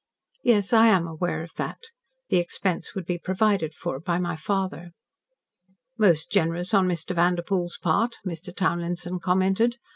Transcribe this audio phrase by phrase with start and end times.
[0.43, 1.77] "Yes, I am aware of that.
[2.29, 4.93] The expense would be provided for by my father."
[5.95, 7.13] "Most generous on Mr.
[7.13, 8.51] Vanderpoel's part," Mr.
[8.51, 9.77] Townlinson commented.